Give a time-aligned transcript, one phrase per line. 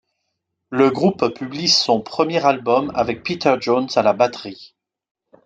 [0.71, 4.75] Le groupe publie son premier album, avec Peter Jones à la batterie.